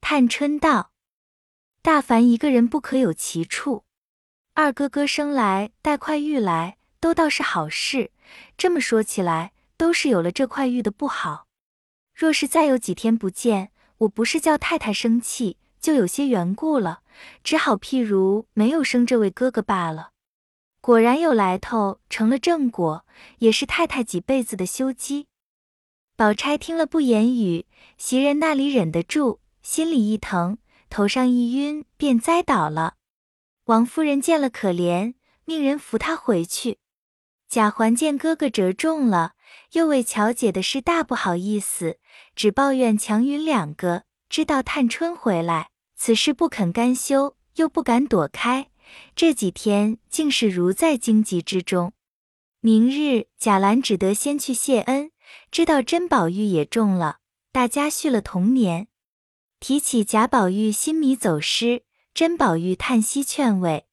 [0.00, 0.92] 探春道
[1.82, 3.84] ：“大凡一个人不可有其处。
[4.54, 8.10] 二哥哥生来带块玉来，都倒是好事。
[8.56, 11.44] 这么说起来，都是有了这块玉的不好。
[12.14, 17.02] 若是再有几天不见，我不是叫太太生气。”就有些缘故了，
[17.42, 20.12] 只好譬如没有生这位哥哥罢了。
[20.80, 23.04] 果然有来头，成了正果，
[23.40, 25.26] 也是太太几辈子的修积。
[26.16, 27.66] 宝钗听了不言语，
[27.98, 30.56] 袭人那里忍得住，心里一疼，
[30.88, 32.94] 头上一晕，便栽倒了。
[33.66, 35.12] 王夫人见了可怜，
[35.44, 36.78] 命人扶她回去。
[37.54, 39.34] 贾环见哥哥折中了，
[39.74, 42.00] 又为巧姐的事大不好意思，
[42.34, 45.68] 只抱怨强云两个，知道探春回来。
[45.94, 48.70] 此事不肯甘休，又不敢躲开，
[49.14, 51.92] 这几天竟是如在荆棘之中。
[52.58, 55.12] 明日贾兰只得先去谢恩，
[55.52, 57.18] 知道甄宝玉也中了，
[57.52, 58.88] 大家续了同年。
[59.60, 63.86] 提起贾宝玉新米走失，甄宝玉叹息劝慰，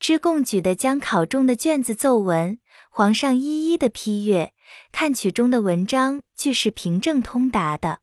[0.00, 2.58] 知贡举的将考中的卷子奏文，
[2.96, 4.54] 皇上一一的批阅，
[4.90, 8.00] 看曲中的文章俱是平正通达的。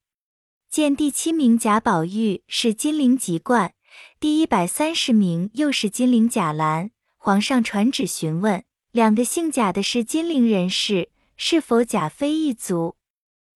[0.70, 3.74] 见第七名贾宝玉是金陵籍贯，
[4.20, 6.92] 第一百三十名又是金陵贾兰。
[7.18, 12.96] 皇上传旨询问，两个姓贾的是金陵人士，是否贾妃一族？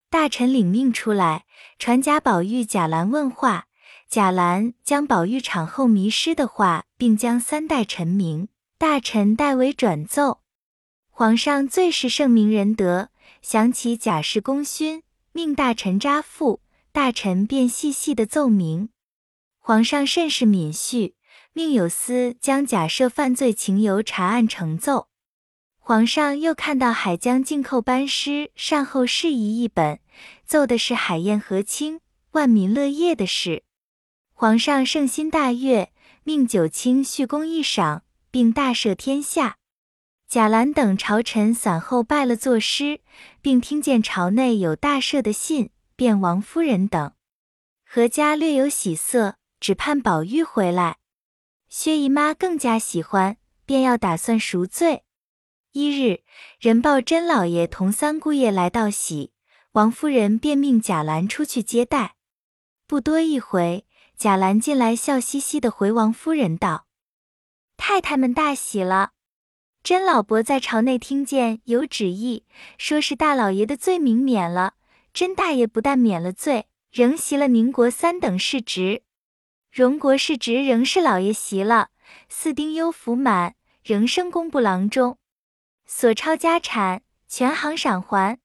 [0.10, 1.46] 大臣领命出来，
[1.78, 3.68] 传贾宝玉、贾兰问话。
[4.10, 8.48] 贾兰将宝玉产后迷失的话，并将三代臣名、
[8.80, 10.40] 大臣代为转奏。
[11.20, 13.10] 皇上最是圣明仁德，
[13.42, 15.02] 想起贾氏功勋，
[15.32, 18.90] 命大臣扎付，大臣便细细的奏明。
[19.58, 21.14] 皇上甚是敏恤，
[21.54, 25.08] 命有司将贾赦犯罪情由查案呈奏。
[25.80, 30.00] 皇上又看到海江进寇班师善后事宜一本，
[30.46, 32.00] 奏的是海晏河清、
[32.34, 33.64] 万民乐业的事。
[34.36, 35.92] 皇上圣心大悦，
[36.24, 39.57] 命九卿叙功一赏，并大赦天下。
[40.28, 43.00] 贾兰等朝臣散后拜了作诗，
[43.42, 47.14] 并听见朝内有大赦的信，便王夫人等
[47.90, 49.36] 阖家略有喜色。
[49.60, 50.98] 只盼宝玉回来，
[51.68, 55.04] 薛姨妈更加喜欢，便要打算赎罪。
[55.72, 56.22] 一日，
[56.60, 59.32] 人报甄老爷同三姑爷来道喜，
[59.72, 62.18] 王夫人便命贾兰出去接待。
[62.86, 66.86] 不多一回，贾兰进来，笑嘻嘻的回王夫人道
[67.78, 69.14] ：“太太们大喜了，
[69.88, 72.44] 甄老伯在朝内听见有旨意，
[72.78, 74.74] 说是大老爷的罪名免了，
[75.14, 79.04] 甄大爷不但免了罪，仍袭了宁国三等世职。”
[79.72, 81.88] 荣国世职仍是老爷袭了，
[82.28, 85.18] 四丁忧福满，仍升工部郎中，
[85.86, 88.40] 所抄家产全行赏还。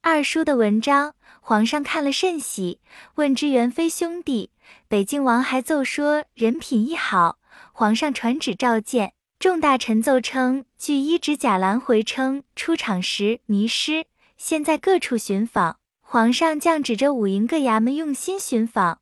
[0.00, 2.80] 二叔的文章，皇上看了甚喜，
[3.16, 4.50] 问之元妃兄弟，
[4.88, 7.38] 北静王还奏说人品亦好。
[7.74, 14.04] 皇上传旨召见，众大臣奏称，据一指贾兰回称出场时迷失，
[14.36, 15.78] 现在各处寻访。
[16.02, 19.00] 皇上降旨着五营各衙门用心寻访。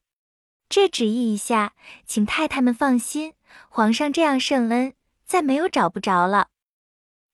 [0.68, 1.72] 这旨意一下，
[2.06, 3.34] 请太太们放心，
[3.68, 4.92] 皇上这样圣恩，
[5.26, 6.50] 再没有找不着了。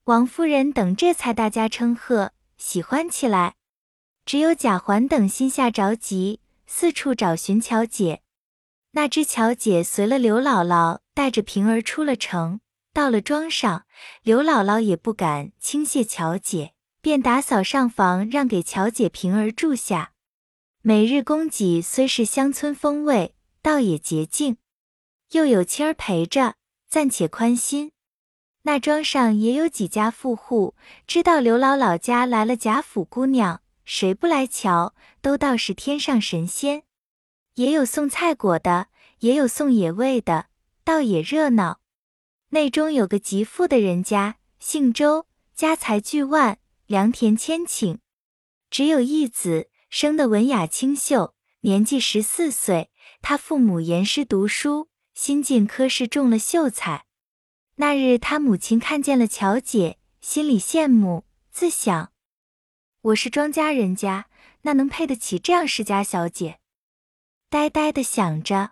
[0.05, 3.57] 王夫人等这才大家称贺，喜欢起来。
[4.25, 8.23] 只有贾环等心下着急，四处找寻巧姐。
[8.93, 12.61] 那只巧姐随了刘姥姥，带着平儿出了城，
[12.95, 13.87] 到了庄上，
[14.23, 20.13] 刘姥姥也不敢轻谢巧姐，便打扫上房，让给巧姐平儿住下。
[20.81, 24.59] 每日供给虽是乡村风味，倒也洁净，
[25.33, 26.55] 又有妻儿陪着，
[26.89, 27.91] 暂且宽心。
[28.63, 36.85] 那庄上也有几家富户，知道刘姥姥家来了贾府姑娘，谁不来瞧，都道是天上神仙。
[37.57, 38.87] 也有送菜果的，
[39.19, 40.47] 也有送野味的，
[40.85, 41.81] 倒也热闹。
[42.55, 47.99] 内中有个极富的人家，姓周，家财巨万，良田千顷，
[48.71, 49.69] 只有一子。
[49.90, 52.93] 生得文雅清秀，年纪十四岁。
[53.21, 57.07] 他父母严师读书，新进科试中了秀才。
[57.77, 62.12] 那日他母亲看见了乔姐，心里羡慕，自想：
[63.03, 64.29] 我是庄家人家，
[64.62, 66.61] 那能配得起这样世家小姐？
[67.51, 68.71] 呆呆的想着。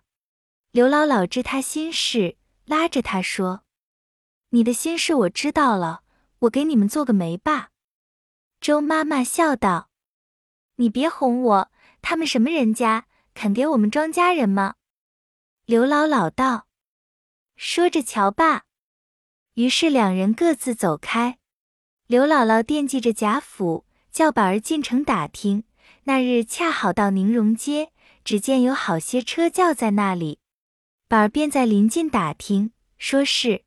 [0.70, 3.64] 刘姥姥知他心事，拉着他说
[4.54, 6.02] ：“你的心事我知道了，
[6.40, 7.70] 我给你们做个媒吧。”
[8.60, 9.88] 周妈妈笑道。
[10.76, 14.74] 你别哄我，他们什么人家，肯给我们庄家人吗？
[15.64, 16.66] 刘姥姥道。
[17.56, 18.64] 说着瞧吧，
[19.54, 21.38] 于是两人各自走开。
[22.06, 25.64] 刘姥姥惦记着贾府，叫板儿进城打听。
[26.04, 27.90] 那日恰好到宁荣街，
[28.22, 30.40] 只见有好些车轿在那里，
[31.08, 33.64] 板儿便在临近打听，说是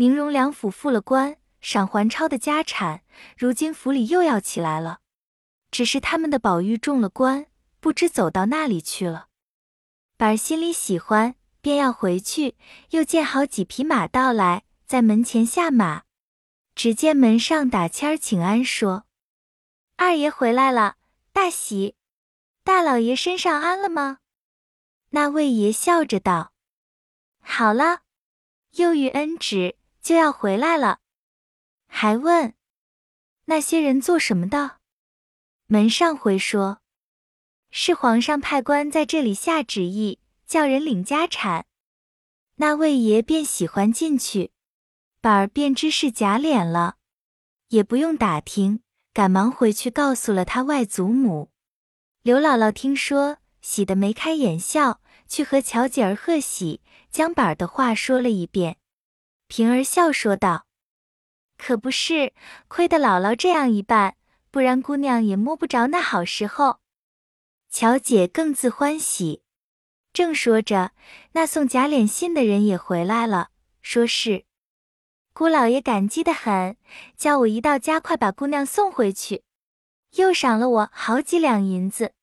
[0.00, 3.02] 宁荣两府复了官，赏还超的家产，
[3.36, 5.00] 如今府里又要起来了。
[5.72, 7.46] 只是他们的宝玉中了官，
[7.80, 9.26] 不知走到那里去了。
[10.16, 12.56] 板儿心里喜欢，便要回去，
[12.90, 16.04] 又见好几匹马到来，在门前下马。
[16.76, 19.04] 只见门上打签儿请安，说
[19.98, 20.94] ：“二爷回来了，
[21.32, 21.96] 大喜！
[22.62, 24.18] 大老爷身上安了吗？”
[25.10, 26.52] 那位爷笑着道
[27.42, 28.02] ：“好了，
[28.76, 29.74] 又遇恩旨，
[30.08, 31.00] 就要回来了。”
[31.86, 32.54] 还问
[33.44, 34.78] 那些人做什么的。
[35.66, 36.80] 门上回说，
[37.70, 41.66] 是皇上派官在这里下旨意，叫人领家产。
[42.54, 44.50] 那位爷便喜欢进去，
[45.20, 46.96] 板儿便知是假脸了，
[47.68, 48.80] 也不用打听，
[49.12, 51.50] 赶忙回去告诉了他外祖母。
[52.22, 56.80] 刘姥姥听说，喜得眉开眼笑，去和乔姐儿贺喜，
[57.10, 58.78] 将板儿的话说了一遍。
[59.48, 60.66] 平儿笑说道
[61.58, 62.32] ：“可不是，
[62.68, 64.14] 亏得姥姥这样一办。”
[64.50, 66.80] 不然姑娘也摸不着那好时候。
[67.70, 69.42] 乔姐更自欢喜，
[70.10, 70.92] 正说着，
[71.32, 73.50] 那送假脸信的人也回来了，
[73.82, 74.46] 说是
[75.34, 76.76] 姑老爷感激的很，
[77.14, 79.44] 叫我一到家快把姑娘送回去，
[80.12, 82.14] 又赏了我好几两银子。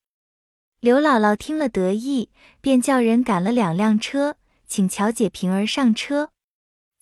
[0.80, 6.32] 刘姥姥听了得意，便叫人赶了两辆车，请乔姐、平儿上车。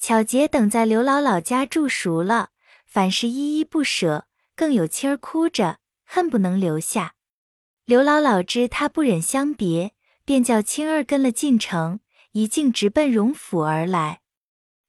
[0.07, 2.50] 巧姐等在刘姥姥家住熟了，
[2.84, 7.14] 反是依依不舍，更有妻儿哭着，恨不能留下。
[7.86, 9.94] 刘姥姥知他不忍相别，
[10.26, 12.00] 便叫青儿跟了进城，
[12.32, 14.20] 一径直奔荣府而来。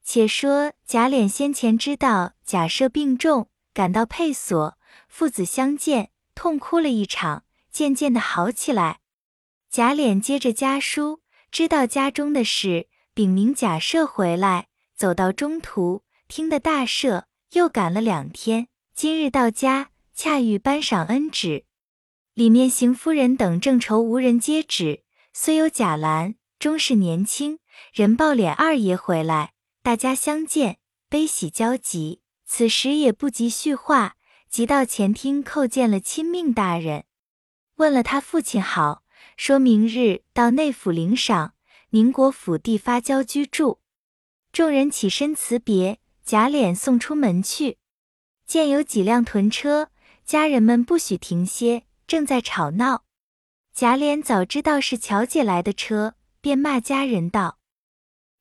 [0.04, 9.00] 且说贾琏先前知道贾赦病重，赶到配所，父子相见，痛哭了一场，渐渐的好起来。
[9.70, 21.66] 贾琏接着家书，知道家中的事，禀明贾赦回来，走到中途，听得大赦，又赶了两天，今日到家，恰遇颁赏恩旨，
[22.34, 27.60] 里面邢夫人等正愁无人接旨，虽有贾兰，终是年轻
[27.92, 29.52] 人报脸二爷回来。
[29.84, 30.80] 大家相见，
[31.10, 32.22] 悲喜交集。
[32.48, 34.16] 此时也不及叙话，
[34.50, 37.04] 即到前厅叩见了亲命大人，
[37.76, 39.04] 问了他父亲好，
[39.36, 41.54] 说明日到内府领赏，
[41.90, 43.80] 宁国府地发交居住。
[44.56, 47.78] 众人起身辞别，贾琏送出门去，
[48.48, 49.90] 见有几辆屯车，
[50.24, 53.04] 家人们不许停歇，正在吵闹。
[53.74, 57.58] 贾琏早知道是乔姐来的车，便骂家人道。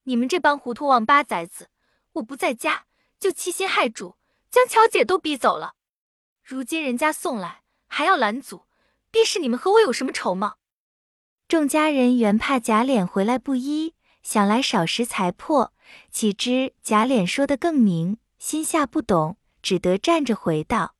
[0.04, 1.68] 你们这帮糊涂王八崽子！
[2.12, 2.84] 我不在家，
[3.18, 4.14] 就欺心害主，
[4.48, 5.74] 将乔姐都逼走了。
[6.44, 8.66] 如今人家送来，还要拦阻，
[9.10, 10.54] 必是你们和我有什么仇吗？
[11.48, 15.72] 众家人原怕贾琏回来不依，想来少时才破，
[16.10, 20.96] 岂知贾琏说的更明，心下不懂，只得站着回道：“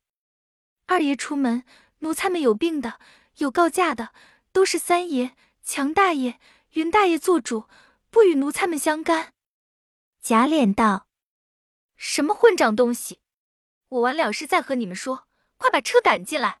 [0.87, 1.65] 二爷出门，
[1.99, 2.99] 奴才们有病的，
[3.39, 4.13] 有告假的，
[4.53, 6.39] 都是三爷、强大爷、
[6.75, 7.65] 云大爷做主。”
[8.11, 9.33] 不与奴才们相干。
[10.21, 11.07] 贾琏道
[11.97, 13.19] ：“什么混账东西！
[13.89, 15.27] 我完了事再和你们说。
[15.57, 16.59] 快把车赶进来。”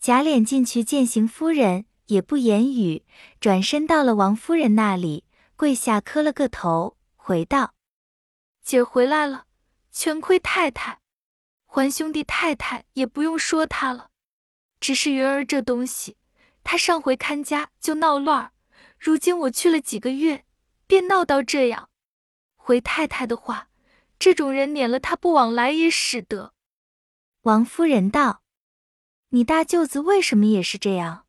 [0.00, 3.04] 贾琏进去见邢夫人，也不言语，
[3.40, 5.24] 转身到了王夫人那里，
[5.56, 7.74] 跪下磕了个头，回道
[8.62, 9.46] ：“姐回来了，
[9.90, 11.00] 全亏太太，
[11.66, 14.10] 还兄弟太太也不用说他了。
[14.80, 16.16] 只是云儿这东西，
[16.62, 18.52] 他上回看家就闹乱，
[18.98, 20.44] 如今我去了几个月。”
[20.86, 21.88] 便闹到这样，
[22.56, 23.70] 回太太的话，
[24.18, 26.52] 这种人撵了他不往来也使得。
[27.40, 28.42] 王夫人道
[29.30, 31.26] ：“你大舅子为什么也是这样？”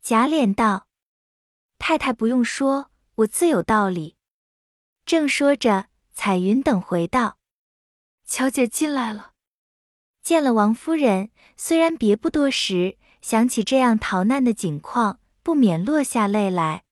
[0.00, 0.86] 贾琏道
[1.78, 2.89] ：“太太不用说，
[3.20, 4.16] 我自有道理。”
[5.04, 7.38] 正说着，彩云等回道
[8.26, 9.32] ：“乔姐进来了。”
[10.22, 16.84] 见了王夫人，虽然别不多时，想起这样逃难的景况，不免落下泪来。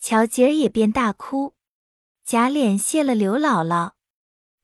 [0.00, 1.54] 乔姐儿也便大哭，
[2.24, 3.92] 贾琏谢了刘姥姥，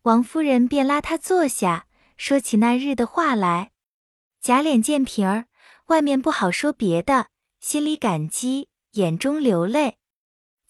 [0.03, 1.86] 王夫人便拉他坐下，
[2.16, 3.72] 说起那日的话来。
[4.40, 5.46] 贾琏见平儿，
[5.86, 7.28] 外面不好说别的，
[7.61, 9.98] 心里感激，眼中流泪。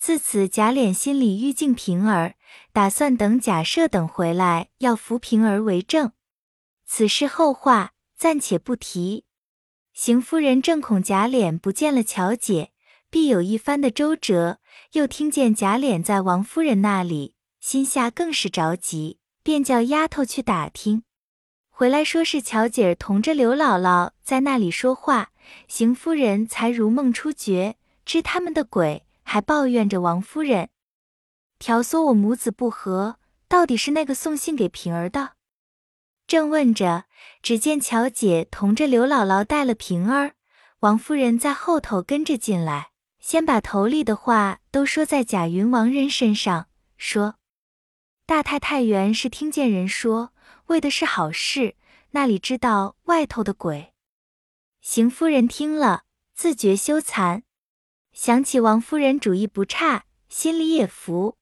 [0.05, 2.35] 自此，贾琏心里愈敬平儿，
[2.73, 6.11] 打算等贾赦等回来，要扶平儿为正。
[6.85, 9.27] 此事后话暂且不提。
[9.93, 12.73] 邢夫人正恐贾琏不见了乔姐。
[13.11, 14.59] 必有一番的周折，
[14.95, 21.05] 又听见贾琏在王夫人那里，心下更是着急，便叫丫头去打听，
[21.71, 25.31] 回来说是乔姐儿同着刘姥姥在那里说话，
[25.69, 30.71] 邢夫人才如梦初觉，知他们的鬼，还抱怨着王夫人
[31.59, 33.19] 挑唆我母子不和，
[33.49, 35.33] 到底是那个送信给平儿的。
[36.27, 37.05] 正问着，
[37.43, 40.35] 只见乔姐同着刘姥姥带了平儿，
[40.81, 42.91] 王夫人在后头跟着进来。
[43.21, 46.67] 先把头里的话都说在贾云王人身上，
[46.97, 47.37] 说
[48.27, 50.33] 大太太原是听见人说，
[50.67, 51.77] 为的是好事，
[52.11, 53.95] 那里知道外头的鬼。
[54.81, 56.03] 邢夫人听了，
[56.35, 57.43] 自觉羞惭，
[58.13, 61.37] 想起王夫人主意不差，心里也服。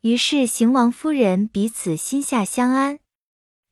[0.00, 3.00] 于是邢王夫人彼此心下相安。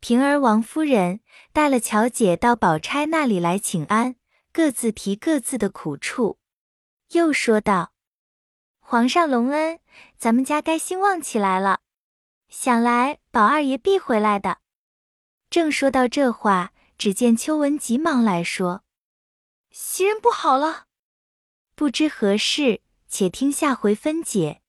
[0.00, 1.20] 平儿、王夫人
[1.52, 4.16] 带了乔姐到宝钗那里来请安，
[4.52, 6.38] 各自提各自的苦处。
[7.12, 7.92] 又说道
[8.80, 9.80] ：“皇上隆恩，
[10.18, 11.80] 咱们家该兴旺起来了。
[12.48, 14.58] 想来宝二爷必回来的。”
[15.48, 18.82] 正说到这话，只见秋文急忙来说
[19.70, 20.85] ：“袭人不好了，
[21.76, 24.62] 不知何事，且听下回分解。”